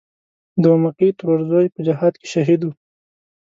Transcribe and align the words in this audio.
د 0.61 0.63
اومکۍ 0.73 1.09
ترور 1.19 1.39
زوی 1.49 1.67
په 1.75 1.79
جهاد 1.87 2.13
کې 2.21 2.27
شهید 2.33 2.61
و. 2.63 2.69